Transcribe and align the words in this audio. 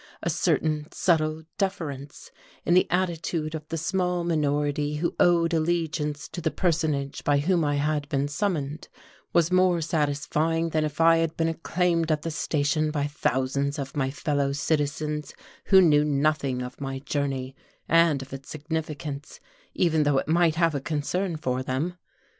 A 0.23 0.31
certain 0.31 0.87
subtle 0.91 1.43
deference 1.59 2.31
in 2.65 2.73
the 2.73 2.89
attitude 2.89 3.53
of 3.53 3.67
the 3.67 3.77
small 3.77 4.23
minority 4.23 4.95
who 4.95 5.15
owed 5.19 5.53
allegiance 5.53 6.27
to 6.29 6.41
the 6.41 6.49
personage 6.49 7.23
by 7.23 7.37
whom 7.37 7.63
I 7.63 7.75
had 7.75 8.09
been 8.09 8.27
summoned 8.27 8.87
was 9.31 9.51
more 9.51 9.79
satisfying 9.79 10.69
than 10.69 10.83
if 10.83 10.99
I 10.99 11.17
had 11.17 11.37
been 11.37 11.49
acclaimed 11.49 12.11
at 12.11 12.23
the 12.23 12.31
station 12.31 12.89
by 12.89 13.05
thousands 13.05 13.77
of 13.77 13.95
my 13.95 14.09
fellow 14.09 14.53
citizens 14.53 15.35
who 15.65 15.81
knew 15.83 16.03
nothing 16.03 16.63
of 16.63 16.81
my 16.81 16.97
journey 16.97 17.55
and 17.87 18.23
of 18.23 18.33
its 18.33 18.49
significance, 18.49 19.39
even 19.75 20.01
though 20.01 20.17
it 20.17 20.27
might 20.27 20.55
have 20.55 20.73
a 20.73 20.81
concern 20.81 21.35
for 21.37 21.61
them. 21.61 21.95